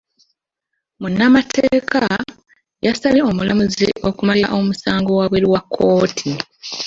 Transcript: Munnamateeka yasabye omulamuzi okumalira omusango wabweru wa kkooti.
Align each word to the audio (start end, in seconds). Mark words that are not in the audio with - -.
Munnamateeka 1.01 2.01
yasabye 2.85 3.21
omulamuzi 3.29 3.87
okumalira 4.09 4.49
omusango 4.59 5.09
wabweru 5.19 5.47
wa 5.53 5.61
kkooti. 5.63 6.31